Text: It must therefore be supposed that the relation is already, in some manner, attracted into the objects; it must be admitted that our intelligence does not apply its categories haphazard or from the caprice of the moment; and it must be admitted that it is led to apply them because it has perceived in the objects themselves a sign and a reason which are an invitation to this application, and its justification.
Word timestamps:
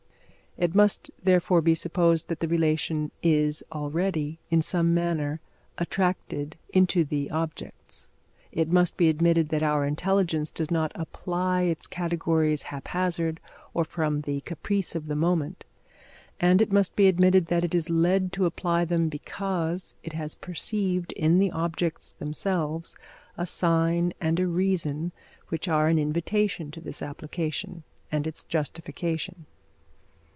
It 0.57 0.75
must 0.75 1.11
therefore 1.23 1.61
be 1.61 1.73
supposed 1.73 2.27
that 2.27 2.41
the 2.41 2.47
relation 2.47 3.11
is 3.23 3.63
already, 3.71 4.37
in 4.49 4.61
some 4.61 4.93
manner, 4.93 5.39
attracted 5.77 6.57
into 6.73 7.05
the 7.05 7.31
objects; 7.31 8.09
it 8.51 8.69
must 8.69 8.97
be 8.97 9.07
admitted 9.07 9.47
that 9.47 9.63
our 9.63 9.85
intelligence 9.85 10.51
does 10.51 10.69
not 10.69 10.91
apply 10.93 11.61
its 11.61 11.87
categories 11.87 12.63
haphazard 12.63 13.39
or 13.73 13.85
from 13.85 14.21
the 14.21 14.41
caprice 14.41 14.93
of 14.93 15.05
the 15.07 15.15
moment; 15.15 15.63
and 16.37 16.61
it 16.61 16.69
must 16.71 16.97
be 16.97 17.07
admitted 17.07 17.45
that 17.45 17.63
it 17.63 17.73
is 17.73 17.89
led 17.89 18.33
to 18.33 18.45
apply 18.45 18.83
them 18.83 19.07
because 19.07 19.95
it 20.03 20.11
has 20.11 20.35
perceived 20.35 21.13
in 21.13 21.39
the 21.39 21.49
objects 21.49 22.11
themselves 22.11 22.97
a 23.37 23.45
sign 23.45 24.11
and 24.19 24.37
a 24.37 24.47
reason 24.47 25.13
which 25.47 25.69
are 25.69 25.87
an 25.87 25.97
invitation 25.97 26.71
to 26.71 26.81
this 26.81 27.01
application, 27.01 27.83
and 28.11 28.27
its 28.27 28.43
justification. 28.43 29.45